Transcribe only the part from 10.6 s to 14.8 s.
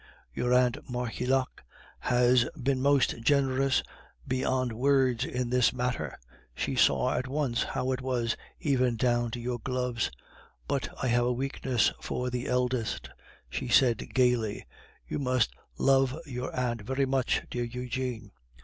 'But I have a weakness for the eldest!' she said gaily.